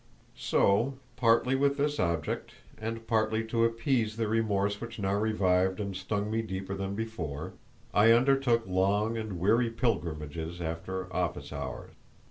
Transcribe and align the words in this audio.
So, 0.35 0.95
partly 1.15 1.53
with 1.53 1.77
this 1.77 1.99
object, 1.99 2.53
and 2.75 3.05
partly 3.05 3.43
to 3.43 3.65
appease 3.65 4.17
the 4.17 4.27
remorse 4.27 4.81
which 4.81 4.97
now 4.97 5.13
revived 5.13 5.79
and 5.79 5.95
stung 5.95 6.31
me 6.31 6.41
deeper 6.41 6.73
than 6.73 6.95
before, 6.95 7.53
I 7.93 8.11
undertook 8.11 8.65
long 8.65 9.15
and 9.15 9.39
weary 9.39 9.69
pilgrimages 9.69 10.59
after 10.59 11.15
office 11.15 11.53
hours. 11.53 11.91